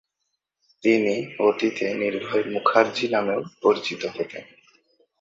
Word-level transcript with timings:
তিনি 0.83 1.15
অতীতে 1.39 1.85
নির্ভয় 1.93 2.43
মুখার্জী 2.53 3.07
নামেও 3.07 3.41
পরিচিত 3.61 4.01
হতেন। 4.07 4.43